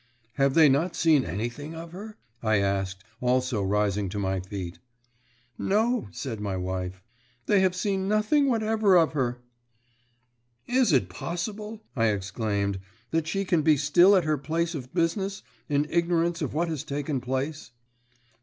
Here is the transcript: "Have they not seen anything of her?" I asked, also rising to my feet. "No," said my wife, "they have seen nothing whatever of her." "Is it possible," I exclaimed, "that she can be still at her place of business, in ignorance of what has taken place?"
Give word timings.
"Have 0.33 0.55
they 0.55 0.67
not 0.67 0.95
seen 0.95 1.23
anything 1.23 1.75
of 1.75 1.91
her?" 1.91 2.17
I 2.41 2.57
asked, 2.57 3.03
also 3.19 3.61
rising 3.61 4.09
to 4.09 4.17
my 4.17 4.39
feet. 4.39 4.79
"No," 5.59 6.07
said 6.09 6.39
my 6.41 6.57
wife, 6.57 7.03
"they 7.45 7.59
have 7.59 7.75
seen 7.75 8.07
nothing 8.07 8.47
whatever 8.47 8.97
of 8.97 9.13
her." 9.13 9.43
"Is 10.65 10.91
it 10.91 11.07
possible," 11.07 11.83
I 11.95 12.07
exclaimed, 12.07 12.79
"that 13.11 13.27
she 13.27 13.45
can 13.45 13.61
be 13.61 13.77
still 13.77 14.15
at 14.15 14.23
her 14.23 14.39
place 14.39 14.73
of 14.73 14.91
business, 14.91 15.43
in 15.69 15.85
ignorance 15.87 16.41
of 16.41 16.55
what 16.55 16.67
has 16.67 16.83
taken 16.83 17.21
place?" 17.21 17.69